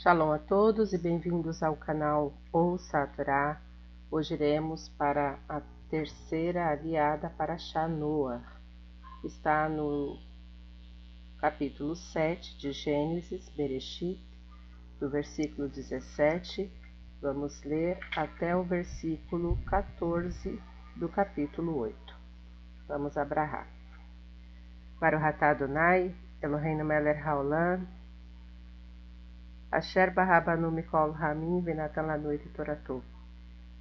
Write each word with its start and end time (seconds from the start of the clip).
Shalom 0.00 0.30
a 0.30 0.38
todos 0.38 0.92
e 0.92 0.98
bem-vindos 0.98 1.60
ao 1.60 1.74
canal 1.74 2.32
Ouça 2.52 3.02
a 3.02 3.06
Torá. 3.08 3.60
Hoje 4.08 4.34
iremos 4.34 4.88
para 4.90 5.40
a 5.48 5.60
terceira 5.90 6.68
aliada 6.68 7.28
para 7.30 7.58
Shanoah. 7.58 8.40
Está 9.24 9.68
no 9.68 10.16
capítulo 11.40 11.96
7 11.96 12.58
de 12.58 12.70
Gênesis, 12.70 13.48
Bereshit, 13.56 14.24
do 15.00 15.10
versículo 15.10 15.68
17. 15.68 16.72
Vamos 17.20 17.60
ler 17.64 17.98
até 18.16 18.54
o 18.54 18.62
versículo 18.62 19.58
14 19.64 20.62
do 20.94 21.08
capítulo 21.08 21.76
8. 21.76 22.14
Vamos 22.86 23.16
abrahar. 23.16 23.66
Para 25.00 25.16
o 25.16 25.20
Ratá 25.20 25.50
Adonai, 25.50 26.14
Eloheinu 26.40 26.84
Meler 26.84 27.20
Haolam, 27.26 27.97
Asher 29.70 30.14
Barrabanu 30.14 30.70
Mikol 30.70 31.12
Ramin 31.12 31.60
Venatan 31.60 32.06
Lanoit 32.06 32.40
Toratô. 32.54 33.02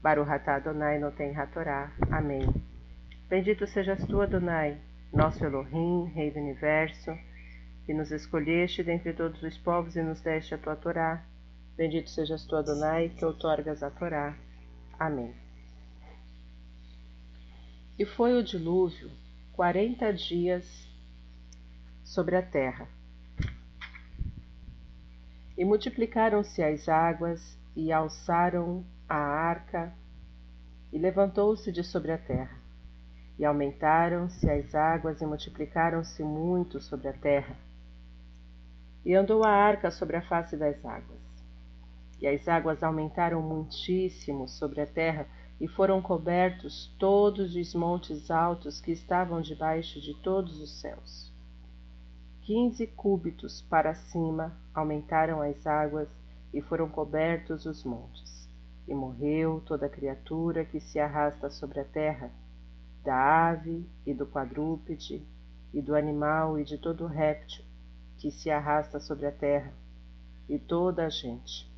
Baruch 0.03 0.29
Atah 0.29 0.55
Adonai 0.55 0.99
Noten 0.99 1.33
Hatorá. 1.33 1.93
Amém. 2.11 2.45
Bendito 3.29 3.65
sejas 3.65 4.05
tu, 4.05 4.19
Adonai, 4.19 4.77
nosso 5.13 5.45
Elohim, 5.45 6.11
Rei 6.13 6.29
do 6.29 6.39
Universo, 6.39 7.11
que 7.85 7.93
nos 7.93 8.11
escolheste 8.11 8.83
dentre 8.83 9.13
todos 9.13 9.41
os 9.41 9.57
povos 9.59 9.95
e 9.95 10.01
nos 10.01 10.19
deste 10.19 10.53
a 10.53 10.57
tua 10.57 10.75
Torá. 10.75 11.23
Bendito 11.77 12.09
sejas 12.09 12.45
tu, 12.45 12.57
Adonai, 12.57 13.07
que 13.09 13.23
outorgas 13.23 13.81
a 13.81 13.89
Torá. 13.89 14.35
Amém. 14.99 15.33
E 17.97 18.05
foi 18.05 18.33
o 18.33 18.43
dilúvio 18.43 19.09
quarenta 19.53 20.11
dias 20.11 20.85
sobre 22.03 22.35
a 22.35 22.41
terra 22.41 22.96
e 25.57 25.65
multiplicaram-se 25.65 26.61
as 26.61 26.87
águas, 26.87 27.57
e 27.75 27.91
alçaram 27.91 28.85
a 29.09 29.17
arca, 29.17 29.91
e 30.93 30.99
levantou-se 30.99 31.71
de 31.71 31.83
sobre 31.83 32.11
a 32.11 32.17
terra. 32.17 32.57
E 33.39 33.45
aumentaram-se 33.45 34.49
as 34.49 34.75
águas, 34.75 35.19
e 35.19 35.25
multiplicaram-se 35.25 36.23
muito 36.23 36.79
sobre 36.79 37.07
a 37.07 37.13
terra. 37.13 37.55
E 39.03 39.15
andou 39.15 39.43
a 39.43 39.49
arca 39.49 39.89
sobre 39.89 40.17
a 40.17 40.21
face 40.21 40.55
das 40.55 40.83
águas. 40.85 41.19
E 42.21 42.27
as 42.27 42.47
águas 42.47 42.83
aumentaram 42.83 43.41
muitíssimo 43.41 44.47
sobre 44.47 44.81
a 44.81 44.87
terra, 44.87 45.27
e 45.59 45.67
foram 45.67 46.01
cobertos 46.01 46.95
todos 46.99 47.55
os 47.55 47.73
montes 47.73 48.29
altos 48.29 48.79
que 48.79 48.91
estavam 48.91 49.41
debaixo 49.41 49.99
de 49.99 50.13
todos 50.21 50.61
os 50.61 50.79
céus 50.79 51.35
quinze 52.47 52.87
cúbitos 52.87 53.61
para 53.63 53.93
cima 53.93 54.57
aumentaram 54.73 55.41
as 55.41 55.67
águas 55.67 56.07
e 56.53 56.61
foram 56.61 56.87
cobertos 56.87 57.65
os 57.65 57.83
montes. 57.83 58.47
E 58.87 58.95
morreu 58.95 59.61
toda 59.65 59.89
criatura 59.89 60.63
que 60.63 60.79
se 60.79 60.97
arrasta 60.97 61.49
sobre 61.49 61.81
a 61.81 61.83
terra, 61.83 62.31
da 63.03 63.49
ave 63.49 63.85
e 64.05 64.13
do 64.13 64.25
quadrúpede, 64.25 65.27
e 65.73 65.81
do 65.81 65.93
animal 65.93 66.57
e 66.57 66.63
de 66.63 66.77
todo 66.77 67.05
réptil 67.05 67.65
que 68.15 68.31
se 68.31 68.49
arrasta 68.49 68.97
sobre 68.97 69.25
a 69.25 69.31
terra, 69.31 69.73
e 70.47 70.57
toda 70.57 71.05
a 71.05 71.09
gente. 71.09 71.69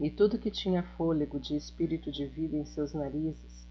E 0.00 0.10
tudo 0.10 0.36
que 0.36 0.50
tinha 0.50 0.82
fôlego 0.82 1.38
de 1.38 1.54
espírito 1.54 2.10
de 2.10 2.26
vida 2.26 2.56
em 2.56 2.64
seus 2.64 2.92
narizes, 2.92 3.68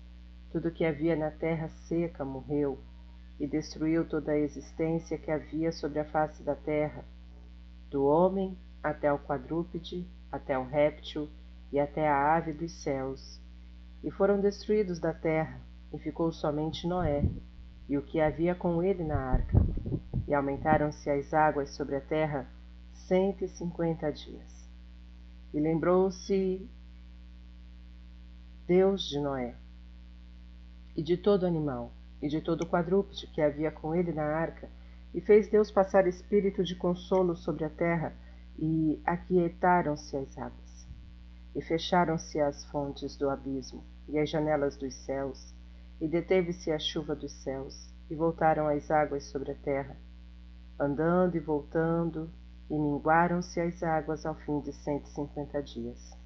tudo 0.49 0.71
que 0.71 0.85
havia 0.85 1.13
na 1.13 1.29
terra 1.29 1.67
seca 1.89 2.23
morreu, 2.23 2.79
e 3.39 3.45
destruiu 3.47 4.07
toda 4.07 4.31
a 4.31 4.39
existência 4.39 5.17
que 5.17 5.29
havia 5.29 5.71
sobre 5.71 5.99
a 5.99 6.05
face 6.05 6.41
da 6.43 6.55
terra, 6.55 7.03
do 7.89 8.05
homem 8.05 8.57
até 8.81 9.11
o 9.11 9.19
quadrúpede, 9.19 10.07
até 10.31 10.57
o 10.57 10.63
réptil 10.63 11.29
e 11.71 11.79
até 11.79 12.07
a 12.07 12.35
ave 12.35 12.53
dos 12.53 12.71
céus. 12.83 13.41
E 14.03 14.11
foram 14.11 14.39
destruídos 14.39 14.99
da 14.99 15.13
terra, 15.13 15.59
e 15.93 15.97
ficou 15.97 16.31
somente 16.31 16.87
Noé, 16.87 17.23
e 17.89 17.97
o 17.97 18.01
que 18.01 18.21
havia 18.21 18.55
com 18.55 18.83
ele 18.83 19.03
na 19.03 19.17
arca. 19.17 19.57
E 20.27 20.33
aumentaram-se 20.33 21.09
as 21.09 21.33
águas 21.33 21.75
sobre 21.75 21.95
a 21.95 22.01
terra 22.01 22.47
cento 23.07 23.43
e 23.43 23.47
cinquenta 23.47 24.11
dias. 24.11 24.69
E 25.53 25.59
lembrou-se 25.59 26.67
Deus 28.67 29.03
de 29.07 29.19
Noé 29.19 29.55
e 30.95 31.03
de 31.03 31.17
todo 31.17 31.45
animal 31.45 31.91
e 32.25 32.27
de 32.27 32.41
todo 32.41 32.61
o 32.61 32.65
quadrúpede 32.65 33.27
que 33.27 33.39
havia 33.39 33.69
com 33.69 33.93
ele 33.93 34.11
na 34.11 34.23
arca, 34.23 34.67
e 35.13 35.21
fez 35.21 35.47
Deus 35.47 35.69
passar 35.69 36.07
espírito 36.07 36.63
de 36.63 36.75
consolo 36.75 37.35
sobre 37.35 37.63
a 37.63 37.69
terra, 37.69 38.15
e 38.57 38.99
aquietaram-se 39.05 40.17
as 40.17 40.35
águas. 40.35 40.87
E 41.55 41.61
fecharam-se 41.61 42.41
as 42.41 42.65
fontes 42.65 43.15
do 43.15 43.29
abismo, 43.29 43.83
e 44.09 44.17
as 44.17 44.27
janelas 44.27 44.75
dos 44.75 44.95
céus, 45.05 45.53
e 46.01 46.07
deteve-se 46.07 46.71
a 46.71 46.79
chuva 46.79 47.15
dos 47.15 47.31
céus, 47.43 47.93
e 48.09 48.15
voltaram 48.15 48.67
as 48.67 48.89
águas 48.89 49.25
sobre 49.25 49.51
a 49.51 49.55
terra, 49.55 49.95
andando 50.79 51.35
e 51.35 51.39
voltando, 51.39 52.27
e 52.71 52.73
minguaram-se 52.73 53.61
as 53.61 53.83
águas 53.83 54.25
ao 54.25 54.33
fim 54.33 54.61
de 54.61 54.73
cento 54.73 55.05
e 55.05 55.09
cinquenta 55.09 55.61
dias. 55.61 56.17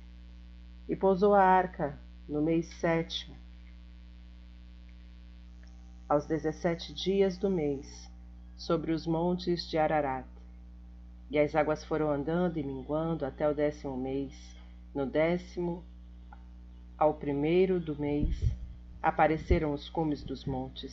E 0.87 0.95
pousou 0.95 1.33
a 1.33 1.43
arca 1.43 1.99
no 2.25 2.41
mês 2.41 2.67
sétimo, 2.79 3.35
aos 6.09 6.25
dezessete 6.25 6.91
dias 6.91 7.37
do 7.37 7.51
mês, 7.51 8.09
sobre 8.57 8.91
os 8.91 9.05
montes 9.05 9.69
de 9.69 9.77
Ararat. 9.77 10.25
E 11.29 11.37
as 11.37 11.53
águas 11.53 11.85
foram 11.85 12.09
andando 12.09 12.57
e 12.57 12.63
minguando 12.63 13.23
até 13.23 13.47
o 13.47 13.53
décimo 13.53 13.95
mês. 13.95 14.33
No 14.95 15.05
décimo 15.05 15.83
ao 16.97 17.13
primeiro 17.13 17.79
do 17.79 17.95
mês 17.95 18.35
apareceram 19.03 19.71
os 19.71 19.87
cumes 19.87 20.23
dos 20.23 20.45
montes. 20.45 20.91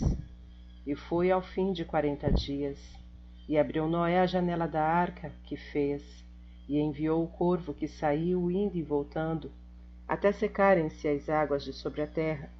E 0.86 0.94
foi 0.94 1.30
ao 1.30 1.40
fim 1.40 1.72
de 1.72 1.82
quarenta 1.82 2.30
dias, 2.30 2.78
e 3.48 3.56
abriu 3.56 3.88
Noé 3.88 4.20
a 4.20 4.26
janela 4.26 4.68
da 4.68 4.82
arca 4.82 5.32
que 5.44 5.56
fez, 5.56 6.02
e 6.68 6.78
enviou 6.78 7.24
o 7.24 7.28
corvo 7.28 7.72
que 7.72 7.88
saiu 7.88 8.50
indo 8.50 8.76
e 8.76 8.82
voltando, 8.82 9.50
até 10.06 10.30
secarem-se 10.30 11.08
as 11.08 11.28
águas 11.30 11.64
de 11.64 11.72
sobre 11.72 12.02
a 12.02 12.06
terra 12.06 12.50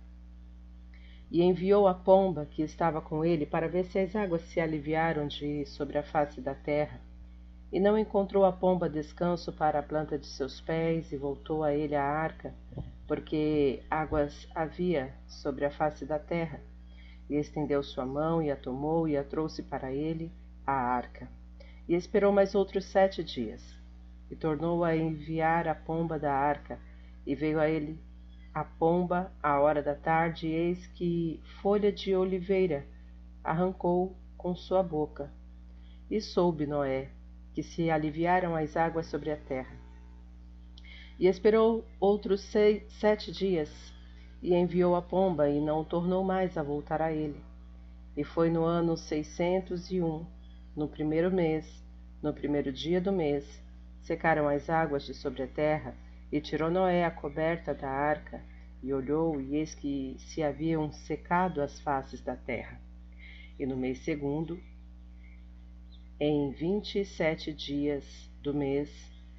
e 1.31 1.42
enviou 1.42 1.88
a 1.88 1.94
pomba 1.94 2.47
que 2.47 2.62
estava 2.62 3.00
com 3.00 3.25
ele 3.25 3.44
para 3.44 3.69
ver 3.69 3.84
se 3.87 3.98
as 3.98 4.14
águas 4.14 4.42
se 4.42 4.60
aliviaram 4.60 5.26
de 5.26 5.66
sobre 5.66 5.98
a 5.98 6.03
face 6.03 6.41
da 6.41 6.54
terra. 6.54 7.00
E 7.72 7.81
não 7.81 7.98
encontrou 7.98 8.44
a 8.44 8.53
pomba 8.53 8.88
descanso 8.88 9.53
para 9.53 9.81
a 9.81 9.82
planta 9.82 10.16
de 10.16 10.26
seus 10.26 10.60
pés, 10.60 11.10
e 11.12 11.16
voltou 11.16 11.64
a 11.64 11.75
ele 11.75 11.97
a 11.97 12.04
arca, 12.04 12.54
porque 13.09 13.82
águas 13.91 14.47
havia 14.54 15.12
sobre 15.26 15.64
a 15.64 15.70
face 15.70 16.04
da 16.04 16.19
terra. 16.19 16.60
E 17.28 17.34
estendeu 17.34 17.82
sua 17.82 18.06
mão, 18.06 18.41
e 18.41 18.50
a 18.53 18.56
tomou, 18.56 19.08
e 19.08 19.16
a 19.16 19.25
trouxe 19.25 19.64
para 19.64 19.93
ele, 19.93 20.31
a 20.64 20.72
arca. 20.72 21.28
E 21.88 21.94
esperou 21.94 22.32
mais 22.32 22.54
outros 22.54 22.84
sete 22.84 23.22
dias, 23.25 23.62
e 24.31 24.37
tornou 24.37 24.84
a 24.84 24.97
enviar 24.97 25.66
a 25.66 25.75
pomba 25.75 26.20
da 26.20 26.32
arca, 26.32 26.78
e 27.26 27.34
veio 27.34 27.58
a 27.58 27.69
ele 27.69 27.98
a 28.56 28.65
pomba, 28.65 29.31
à 29.43 29.61
hora 29.61 29.83
da 29.83 29.94
tarde, 29.94 30.47
eis 30.47 30.87
que 30.87 31.43
folha 31.61 31.93
de 31.93 32.17
oliveira 32.17 32.87
arrancou 33.44 34.17
com 34.34 34.56
sua 34.56 34.83
boca. 34.83 35.31
E 36.11 36.22
soube 36.22 36.67
Noé 36.67 37.11
que 37.53 37.62
se 37.62 37.91
aliviaram 37.91 38.56
as 38.56 38.75
águas 38.75 39.09
sobre 39.09 39.31
a 39.31 39.37
terra. 39.37 39.77
E 41.21 41.27
esperou 41.27 41.84
outros 42.00 42.41
seis, 42.44 42.91
sete 42.94 43.31
dias, 43.31 43.71
e 44.43 44.55
enviou 44.55 44.97
a 44.97 45.03
pomba, 45.03 45.50
e 45.50 45.61
não 45.61 45.84
tornou 45.84 46.25
mais 46.25 46.56
a 46.56 46.62
voltar 46.62 47.03
a 47.03 47.12
ele. 47.12 47.44
E 48.17 48.25
foi 48.25 48.49
no 48.49 48.65
ano 48.65 48.97
seiscentos 48.97 49.91
e 49.91 50.00
um, 50.00 50.25
no 50.75 50.88
primeiro 50.88 51.31
mês, 51.31 51.84
no 52.23 52.33
primeiro 52.33 52.73
dia 52.73 53.03
do 53.03 53.12
mês, 53.12 53.62
secaram 54.00 54.49
as 54.49 54.70
águas 54.70 55.05
de 55.05 55.12
sobre 55.12 55.43
a 55.43 55.47
terra, 55.47 55.94
e 56.31 56.40
tirou 56.40 56.70
Noé 56.70 57.05
a 57.05 57.11
coberta 57.11 57.75
da 57.75 57.88
arca, 57.88 58.43
e 58.82 58.93
olhou, 58.93 59.40
e 59.40 59.56
eis 59.56 59.75
que 59.75 60.17
se 60.19 60.43
haviam 60.43 60.93
secado 60.93 61.61
as 61.61 61.81
faces 61.81 62.20
da 62.20 62.37
terra. 62.37 62.81
E 63.58 63.67
no 63.67 63.76
mês 63.76 63.99
segundo, 64.05 64.61
em 66.20 66.50
vinte 66.52 67.00
e 67.00 67.05
sete 67.05 67.52
dias 67.52 68.31
do 68.43 68.55
mês, 68.55 68.90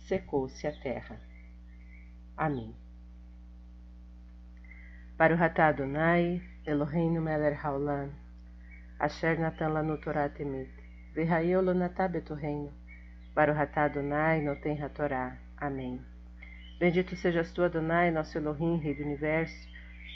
secou-se 0.07 0.65
a 0.67 0.71
terra. 0.71 1.19
Amém. 2.35 2.75
Para 5.17 5.33
o 5.33 5.37
Ratá 5.37 5.67
Adonai, 5.67 6.41
Eloheinu 6.65 7.21
Meler 7.21 7.65
Haolam, 7.65 8.11
Asher 8.99 9.39
Natan 9.39 9.69
Lanu 9.69 9.97
Torah 9.97 10.29
Temet, 10.29 10.69
Betorreino, 12.11 12.71
para 13.33 13.51
o 13.51 13.55
Ratá 13.55 13.85
Adonai, 13.85 14.41
Noten 14.41 14.81
Hatorá. 14.81 15.37
Amém. 15.57 16.16
Bendito 16.79 17.15
sejas 17.15 17.51
tu, 17.51 17.63
Adonai, 17.63 18.11
nosso 18.11 18.37
Elohim, 18.37 18.77
Rei 18.77 18.93
do 18.93 19.03
Universo, 19.03 19.67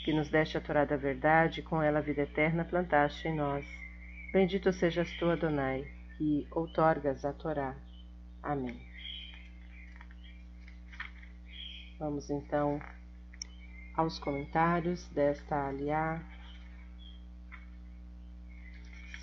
que 0.04 0.12
nos 0.12 0.28
deste 0.28 0.56
a 0.56 0.60
Torá 0.60 0.84
da 0.84 0.96
verdade 0.96 1.58
e 1.58 1.62
com 1.62 1.82
ela 1.82 1.98
a 1.98 2.02
vida 2.02 2.22
eterna 2.22 2.64
plantaste 2.64 3.26
em 3.26 3.34
nós. 3.34 3.66
Bendito 4.32 4.72
sejas 4.72 5.10
tu, 5.18 5.28
Adonai, 5.28 5.84
que 6.16 6.46
outorgas 6.52 7.24
a 7.24 7.32
Torá. 7.32 7.74
Amém. 8.42 8.80
Vamos 11.98 12.30
então 12.30 12.80
aos 13.96 14.18
comentários 14.20 15.06
desta 15.08 15.68
aliá, 15.68 16.22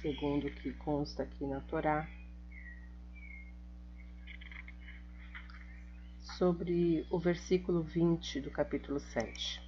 segundo 0.01 0.47
o 0.47 0.51
que 0.51 0.73
consta 0.73 1.23
aqui 1.23 1.45
na 1.45 1.61
Torá, 1.61 2.07
sobre 6.39 7.05
o 7.11 7.19
versículo 7.19 7.83
20 7.83 8.39
do 8.39 8.49
capítulo 8.49 8.97
7. 8.97 9.61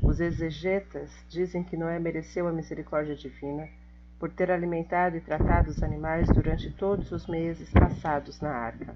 Os 0.02 0.20
exegetas 0.20 1.10
dizem 1.28 1.62
que 1.62 1.76
Noé 1.76 1.98
mereceu 1.98 2.46
a 2.48 2.52
misericórdia 2.52 3.14
divina 3.14 3.68
por 4.18 4.30
ter 4.30 4.50
alimentado 4.50 5.16
e 5.16 5.20
tratado 5.20 5.70
os 5.70 5.82
animais 5.82 6.28
durante 6.28 6.70
todos 6.70 7.10
os 7.10 7.26
meses 7.26 7.70
passados 7.70 8.40
na 8.40 8.50
arca. 8.50 8.94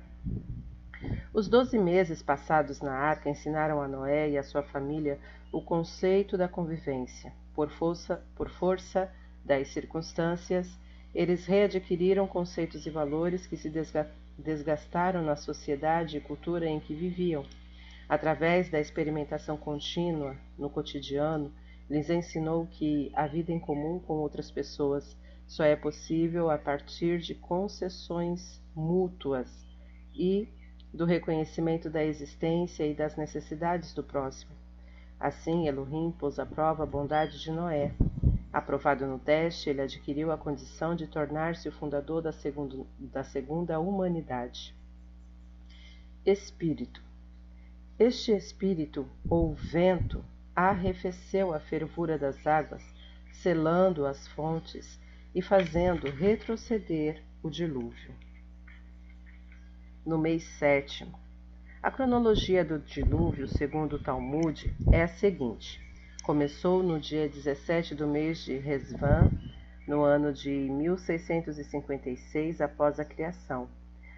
Os 1.32 1.48
doze 1.48 1.78
meses 1.78 2.22
passados 2.22 2.80
na 2.80 2.92
arca 2.92 3.30
ensinaram 3.30 3.80
a 3.80 3.88
Noé 3.88 4.30
e 4.30 4.38
a 4.38 4.42
sua 4.42 4.62
família 4.62 5.18
o 5.50 5.62
conceito 5.62 6.36
da 6.36 6.48
convivência. 6.48 7.32
Por 7.54 7.70
força, 7.70 8.22
por 8.36 8.50
força 8.50 9.10
das 9.44 9.68
circunstâncias, 9.68 10.78
eles 11.14 11.46
readquiriram 11.46 12.26
conceitos 12.26 12.86
e 12.86 12.90
valores 12.90 13.46
que 13.46 13.56
se 13.56 13.70
desgastaram 14.38 15.22
na 15.22 15.36
sociedade 15.36 16.16
e 16.16 16.20
cultura 16.20 16.66
em 16.66 16.80
que 16.80 16.94
viviam. 16.94 17.44
Através 18.08 18.70
da 18.70 18.80
experimentação 18.80 19.56
contínua 19.56 20.36
no 20.58 20.68
cotidiano, 20.68 21.52
lhes 21.88 22.10
ensinou 22.10 22.66
que 22.66 23.10
a 23.14 23.26
vida 23.26 23.52
em 23.52 23.58
comum 23.58 23.98
com 23.98 24.14
outras 24.14 24.50
pessoas 24.50 25.16
só 25.46 25.64
é 25.64 25.76
possível 25.76 26.50
a 26.50 26.58
partir 26.58 27.18
de 27.18 27.34
concessões 27.34 28.60
mútuas 28.74 29.50
e 30.14 30.48
do 30.92 31.04
reconhecimento 31.04 31.90
da 31.90 32.04
existência 32.04 32.86
e 32.86 32.94
das 32.94 33.16
necessidades 33.16 33.92
do 33.92 34.02
próximo. 34.02 34.52
Assim, 35.18 35.66
Elohim 35.66 36.14
pôs 36.18 36.38
à 36.38 36.46
prova 36.46 36.82
a 36.82 36.86
bondade 36.86 37.40
de 37.40 37.50
Noé. 37.50 37.92
Aprovado 38.54 39.04
no 39.04 39.18
teste, 39.18 39.68
ele 39.68 39.82
adquiriu 39.82 40.30
a 40.30 40.38
condição 40.38 40.94
de 40.94 41.08
tornar-se 41.08 41.68
o 41.68 41.72
fundador 41.72 42.22
da, 42.22 42.30
segundo, 42.30 42.86
da 43.00 43.24
segunda 43.24 43.80
humanidade. 43.80 44.72
Espírito. 46.24 47.02
Este 47.98 48.30
espírito, 48.30 49.08
ou 49.28 49.54
vento, 49.54 50.24
arrefeceu 50.54 51.52
a 51.52 51.58
fervura 51.58 52.16
das 52.16 52.46
águas, 52.46 52.84
selando 53.32 54.06
as 54.06 54.28
fontes 54.28 55.00
e 55.34 55.42
fazendo 55.42 56.08
retroceder 56.08 57.24
o 57.42 57.50
dilúvio 57.50 58.14
no 60.06 60.16
mês 60.16 60.44
sétimo. 60.44 61.18
A 61.82 61.90
cronologia 61.90 62.64
do 62.64 62.78
dilúvio, 62.78 63.48
segundo 63.48 63.96
o 63.96 63.98
Talmud, 63.98 64.72
é 64.92 65.02
a 65.02 65.08
seguinte: 65.08 65.83
começou 66.24 66.82
no 66.82 66.98
dia 66.98 67.28
17 67.28 67.94
do 67.94 68.06
mês 68.06 68.38
de 68.38 68.56
Resvan, 68.56 69.30
no 69.86 70.02
ano 70.02 70.32
de 70.32 70.50
1656 70.50 72.62
após 72.62 72.98
a 72.98 73.04
criação. 73.04 73.68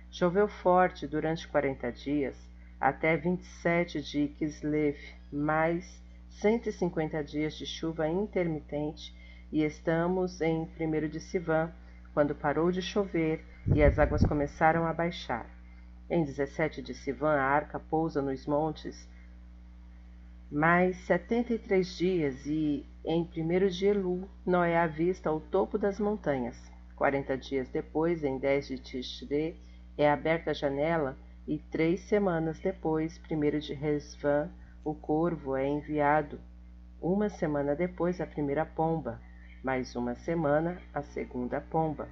Choveu 0.08 0.46
forte 0.46 1.04
durante 1.04 1.48
40 1.48 1.90
dias, 1.90 2.36
até 2.80 3.16
27 3.16 4.00
de 4.00 4.28
Kislev, 4.28 4.96
mais 5.32 6.00
150 6.28 7.24
dias 7.24 7.54
de 7.54 7.66
chuva 7.66 8.08
intermitente, 8.08 9.12
e 9.50 9.64
estamos 9.64 10.40
em 10.40 10.70
1 10.78 11.08
de 11.08 11.18
Sivan, 11.18 11.72
quando 12.14 12.36
parou 12.36 12.70
de 12.70 12.82
chover 12.82 13.44
e 13.74 13.82
as 13.82 13.98
águas 13.98 14.24
começaram 14.24 14.86
a 14.86 14.92
baixar. 14.92 15.50
Em 16.08 16.24
17 16.24 16.82
de 16.82 16.94
Sivan, 16.94 17.34
a 17.34 17.42
arca 17.42 17.80
pousa 17.80 18.22
nos 18.22 18.46
montes 18.46 19.08
mais 20.50 20.96
73 21.06 21.96
dias 21.96 22.46
e, 22.46 22.86
em 23.04 23.22
1 23.22 23.68
de 23.68 23.86
Elu, 23.86 24.28
Noé 24.44 24.78
avista 24.78 25.32
o 25.32 25.40
topo 25.40 25.76
das 25.76 25.98
montanhas. 25.98 26.56
40 26.94 27.36
dias 27.36 27.68
depois, 27.68 28.22
em 28.22 28.38
10 28.38 28.68
de 28.68 28.78
Tishre, 28.78 29.56
é 29.98 30.08
aberta 30.08 30.52
a 30.52 30.54
janela 30.54 31.16
e 31.46 31.58
três 31.58 32.00
semanas 32.02 32.58
depois, 32.60 33.20
1 33.30 33.58
de 33.58 33.74
Resvan, 33.74 34.50
o 34.84 34.94
corvo 34.94 35.56
é 35.56 35.66
enviado. 35.66 36.40
Uma 37.00 37.28
semana 37.28 37.74
depois, 37.74 38.20
a 38.20 38.26
primeira 38.26 38.64
pomba. 38.64 39.20
Mais 39.64 39.96
uma 39.96 40.14
semana, 40.14 40.80
a 40.94 41.02
segunda 41.02 41.60
pomba. 41.60 42.08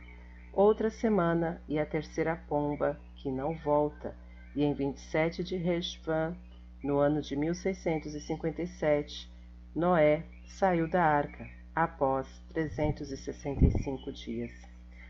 Outra 0.53 0.91
semana 0.91 1.63
e 1.69 1.79
a 1.79 1.87
terceira 1.87 2.37
pomba 2.49 2.99
que 3.17 3.31
não 3.31 3.55
volta, 3.59 4.15
e 4.55 4.65
em 4.65 4.75
27 4.75 5.43
de 5.43 5.57
Rejvan, 5.57 6.37
no 6.85 6.99
ano 6.99 7.23
de 7.23 7.35
1657, 7.35 9.33
Noé 9.75 10.23
saiu 10.45 10.87
da 10.87 11.03
arca 11.03 11.49
após 11.75 12.29
365 12.53 14.13
dias, 14.13 14.53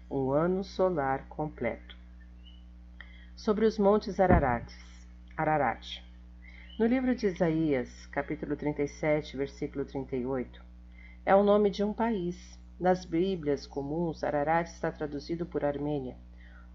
um 0.09 0.31
ano 0.31 0.63
solar 0.63 1.27
completo. 1.29 1.99
Sobre 3.35 3.67
os 3.67 3.77
montes 3.77 4.21
Ararates, 4.21 4.79
Ararat. 5.37 6.01
No 6.79 6.87
livro 6.87 7.13
de 7.13 7.27
Isaías, 7.27 8.07
capítulo 8.07 8.55
37, 8.55 9.37
versículo 9.37 9.85
38, 9.85 10.65
é 11.27 11.35
o 11.35 11.43
nome 11.43 11.71
de 11.71 11.83
um 11.83 11.93
país. 11.93 12.57
Nas 12.79 13.05
Bíblias 13.05 13.67
comuns, 13.67 14.23
Ararat 14.23 14.69
está 14.69 14.93
traduzido 14.93 15.45
por 15.45 15.65
Armênia. 15.65 16.17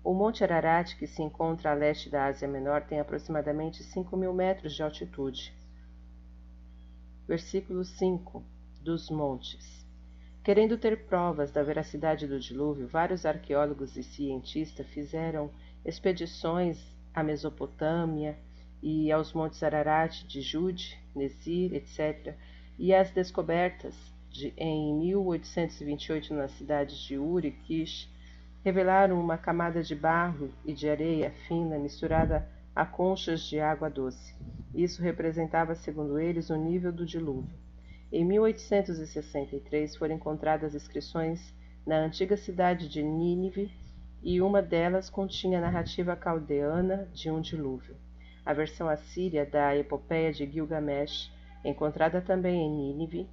O 0.02 0.14
Monte 0.14 0.44
Ararat, 0.44 0.96
que 0.96 1.06
se 1.06 1.22
encontra 1.22 1.72
a 1.72 1.74
leste 1.74 2.10
da 2.10 2.26
Ásia 2.26 2.48
Menor, 2.48 2.84
tem 2.84 3.00
aproximadamente 3.00 3.84
5 3.84 4.16
mil 4.16 4.34
metros 4.34 4.74
de 4.74 4.82
altitude. 4.82 5.54
Versículo 7.28 7.84
5 7.84 8.44
dos 8.82 9.10
Montes. 9.10 9.86
Querendo 10.42 10.78
ter 10.78 11.06
provas 11.06 11.52
da 11.52 11.62
veracidade 11.62 12.26
do 12.26 12.40
dilúvio, 12.40 12.88
vários 12.88 13.26
arqueólogos 13.26 13.98
e 13.98 14.04
cientistas 14.04 14.88
fizeram 14.88 15.52
expedições 15.84 16.82
à 17.14 17.22
Mesopotâmia 17.22 18.38
e 18.82 19.12
aos 19.12 19.34
Montes 19.34 19.62
Ararat 19.62 20.24
de 20.24 20.42
Jude, 20.42 20.98
Nesir, 21.14 21.74
etc., 21.74 22.36
e 22.78 22.94
as 22.94 23.12
descobertas 23.12 23.94
de, 24.30 24.54
em 24.56 24.98
1828 24.98 26.34
nas 26.34 26.52
cidades 26.52 26.98
de 26.98 27.18
Uri, 27.18 27.52
Kish, 27.52 28.10
revelaram 28.64 29.20
uma 29.20 29.38
camada 29.38 29.82
de 29.82 29.96
barro 29.96 30.50
e 30.66 30.74
de 30.74 30.90
areia 30.90 31.32
fina 31.48 31.78
misturada 31.78 32.48
a 32.76 32.86
conchas 32.86 33.42
de 33.42 33.60
água 33.60 33.90
doce. 33.90 34.36
Isso 34.74 35.02
representava, 35.02 35.76
segundo 35.76 36.20
eles, 36.20 36.50
o 36.50 36.56
nível 36.56 36.92
do 36.92 37.06
dilúvio. 37.06 37.58
Em 38.12 38.26
1863 38.26 39.96
foram 39.96 40.16
encontradas 40.16 40.74
inscrições 40.74 41.54
na 41.86 41.98
antiga 41.98 42.36
cidade 42.38 42.90
de 42.90 43.04
Nínive 43.04 43.72
e 44.22 44.42
uma 44.42 44.62
delas 44.62 45.10
continha 45.10 45.60
a 45.60 45.62
narrativa 45.62 46.16
caldeana 46.16 47.08
de 47.14 47.30
um 47.30 47.40
dilúvio. 47.40 47.96
A 48.46 48.54
versão 48.54 48.90
assíria 48.90 49.46
da 49.46 49.76
epopeia 49.76 50.32
de 50.32 50.50
Gilgamesh, 50.50 51.32
encontrada 51.64 52.22
também 52.22 52.62
em 52.62 52.72
Nínive, 52.72 53.30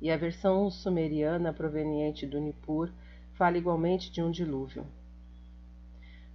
e 0.00 0.10
a 0.10 0.16
versão 0.16 0.70
sumeriana 0.70 1.52
proveniente 1.52 2.26
do 2.26 2.40
Nippur, 2.40 2.90
fala 3.38 3.56
igualmente 3.56 4.10
de 4.10 4.20
um 4.20 4.32
dilúvio. 4.32 4.84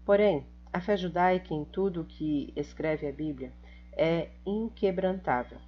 Porém, 0.05 0.45
a 0.71 0.79
fé 0.79 0.95
judaica 0.95 1.53
em 1.53 1.65
tudo 1.65 2.01
o 2.01 2.05
que 2.05 2.53
escreve 2.55 3.05
a 3.05 3.11
Bíblia 3.11 3.51
é 3.91 4.29
inquebrantável. 4.45 5.59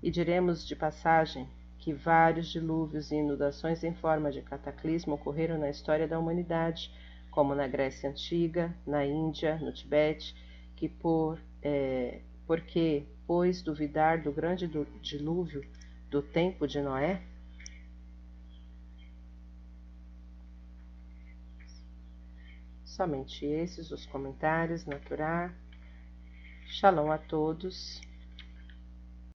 E 0.00 0.10
diremos 0.10 0.64
de 0.64 0.76
passagem 0.76 1.48
que 1.78 1.92
vários 1.92 2.48
dilúvios 2.48 3.10
e 3.10 3.16
inundações 3.16 3.82
em 3.82 3.92
forma 3.92 4.30
de 4.30 4.40
cataclismo 4.40 5.14
ocorreram 5.14 5.58
na 5.58 5.68
história 5.68 6.06
da 6.06 6.18
humanidade, 6.18 6.90
como 7.30 7.54
na 7.54 7.66
Grécia 7.66 8.08
Antiga, 8.08 8.72
na 8.86 9.04
Índia, 9.04 9.56
no 9.56 9.72
Tibete, 9.72 10.34
que 10.76 10.88
por, 10.88 11.40
é, 11.60 12.20
porque, 12.46 13.04
pois, 13.26 13.60
duvidar 13.62 14.22
do 14.22 14.30
grande 14.30 14.70
dilúvio 15.02 15.62
do 16.08 16.22
tempo 16.22 16.68
de 16.68 16.80
Noé? 16.80 17.20
Somente 22.94 23.44
esses 23.44 23.90
os 23.90 24.06
comentários 24.06 24.86
na 24.86 25.00
Torá. 25.00 25.52
Shalom 26.66 27.10
a 27.10 27.18
todos. 27.18 28.00